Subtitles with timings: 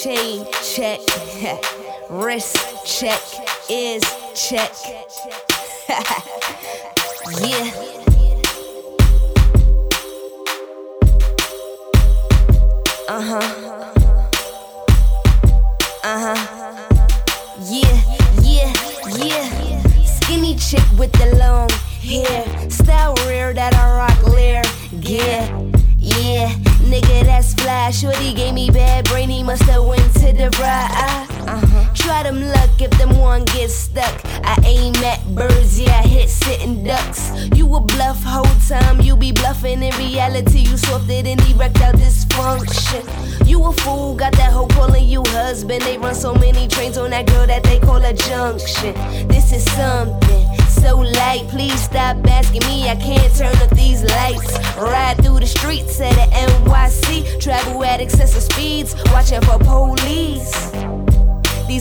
[0.00, 1.00] chain check,
[2.10, 3.20] wrist check,
[3.68, 4.02] ears
[4.34, 4.72] check.
[7.42, 7.70] yeah.
[13.08, 13.40] Uh huh.
[16.02, 16.38] Uh huh.
[17.68, 18.00] Yeah,
[18.40, 18.72] yeah,
[19.18, 20.04] yeah.
[20.04, 21.68] Skinny chick with the long
[22.00, 22.70] hair.
[22.70, 24.62] Style rare that I rock leer.
[24.90, 25.46] Yeah,
[25.98, 26.71] yeah.
[26.92, 27.90] Nigga, that's fly.
[27.90, 29.30] Shorty gave me bad brain.
[29.30, 31.26] He must have went to the right.
[31.48, 31.94] Uh-huh.
[31.94, 34.20] Try them luck if them one gets stuck.
[34.44, 37.32] I aim at birds, yeah, I hit sitting ducks.
[37.56, 39.82] You a bluff whole time, you be bluffing.
[39.82, 43.48] In reality, you softer than erectile dysfunction.
[43.48, 45.80] You a fool, got that hoe calling you husband.
[45.84, 48.92] They run so many trains on that girl that they call a junction.
[49.28, 51.46] This is something so light.
[51.48, 54.58] Please stop asking me, I can't turn up these lights.
[54.76, 57.40] Ride through the streets at the NYC.
[57.40, 61.01] Travel at excessive speeds, watching for police.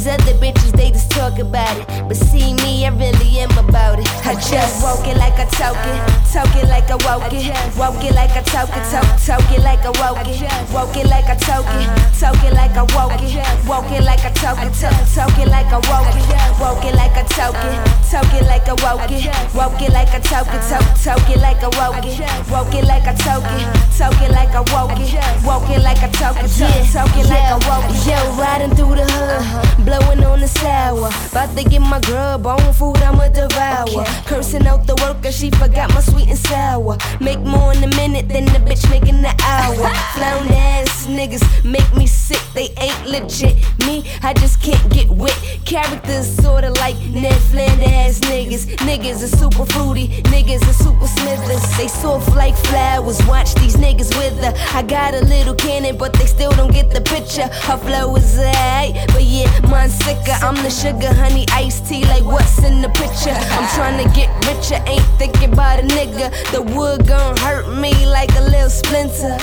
[0.02, 1.86] These other bitches, they just talk about it.
[2.08, 4.10] But see me, I really am about it.
[4.26, 5.94] I just walk it like I talk it,
[6.34, 7.46] talk it like I walk it,
[7.78, 10.42] walk it like I talk it, talk, talk it like I walk it,
[10.74, 11.86] walk it like I talk it,
[12.18, 13.38] talk it like I walk it,
[13.70, 16.26] walk it like I talk it, talk, talk it like I walk it,
[16.58, 17.78] walk it like I talk it,
[18.10, 21.38] talk it like I walk it, walk it like I talk it, talk, talk it
[21.46, 22.18] like I walk it,
[22.50, 23.51] walk it like I talk it,
[31.64, 34.02] to get my grub on food, I'ma devour.
[34.02, 34.22] Okay.
[34.26, 36.98] Cursing out the worker, she forgot my sweet and sour.
[37.20, 39.81] Make more in a minute than the bitch making the hour.
[41.22, 43.55] Ass niggas make me sick, they ain't legit.
[43.86, 45.36] Me, I just can't get wit.
[45.66, 48.66] Characters sorta like Ned Flanders niggas.
[48.77, 51.77] Niggas are super fruity, niggas are super smithers.
[51.77, 54.53] They soft like flowers, watch these niggas wither.
[54.73, 57.47] I got a little cannon, but they still don't get the picture.
[57.67, 60.38] Her flow is aight, but yeah, mine sicker.
[60.42, 63.37] I'm the sugar, honey, iced tea, like what's in the picture.
[63.55, 66.31] I'm trying to get richer, ain't thinking about a nigga.
[66.52, 69.37] The wood gon' hurt me like a little splinter.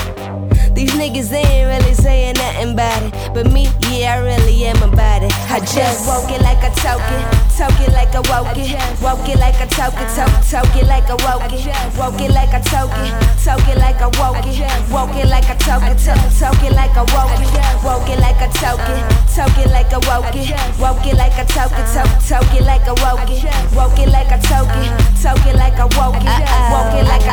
[0.78, 3.34] These niggas ain't really saying nothing about it.
[3.34, 5.34] But me, yeah, I really am about it.
[5.50, 7.18] I just walk it like I talk it,
[7.58, 10.86] talk it like I walk it, walk it like I talk it, talk, talk it
[10.86, 11.66] like I walk it,
[11.98, 13.10] walk it like I talk it,
[13.42, 14.54] talk it like I walk it,
[14.94, 18.38] walk it like I talk it, talk, it like I walk it, walk it like
[18.38, 19.02] I talk it,
[19.34, 20.46] talk it like I walk it,
[20.78, 23.42] walk it like I talk it, talk, talk it like I walk it,
[23.74, 26.30] walk it like I talk it, talk it like I walk it,
[26.70, 27.26] walk it like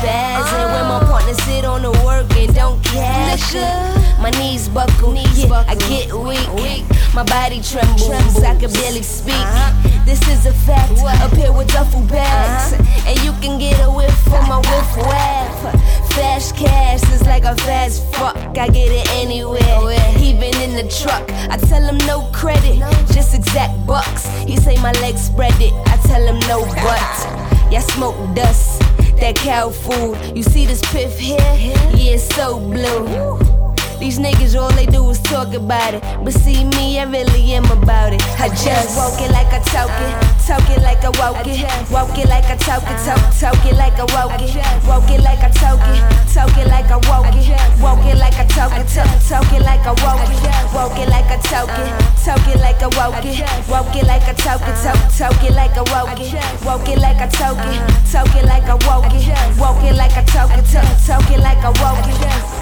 [0.00, 4.20] Be when my partner sit on the work and don't cash it.
[4.20, 6.48] My knees buckle, yeah, I get weak.
[6.54, 6.84] weak.
[7.12, 8.08] My body trembles,
[8.42, 9.44] I can barely speak.
[10.06, 12.72] This is a fact, up here with duffel bags,
[13.06, 15.74] and you can get a whiff from my whiff wrap.
[16.12, 19.60] Fast cash is like a fast fuck, I get it anywhere,
[20.18, 21.30] even in the truck.
[21.50, 22.78] I tell him no credit,
[23.12, 24.26] just exact bucks.
[24.44, 27.40] He say my legs spread it, I tell him no but.
[27.70, 28.79] Yeah, smoke dust,
[29.20, 30.36] that cow food.
[30.36, 31.38] You see this piff here?
[31.94, 33.38] Yeah, it's so blue.
[34.00, 36.02] These niggas, all they do is talk about it.
[36.24, 38.22] But see me, I really am about it.
[38.40, 40.12] I just walk it like I talk it,
[40.48, 41.60] talk it like I walk it,
[41.92, 44.56] walk it like I talk it, talk, it like I walk it,
[44.88, 46.00] walk it like I talk it,
[46.32, 46.39] talk
[53.08, 54.76] walk it, walk it like I talk it,
[55.16, 58.64] talk it like I walk it, walk it like I talk it, talk it like
[58.64, 60.66] I walk it, walk it like I talk it,
[61.06, 62.59] talk it like I walk it.